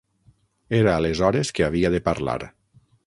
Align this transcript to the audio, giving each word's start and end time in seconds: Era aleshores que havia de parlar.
Era 0.77 0.95
aleshores 1.01 1.51
que 1.59 1.67
havia 1.67 1.93
de 1.97 2.01
parlar. 2.09 2.39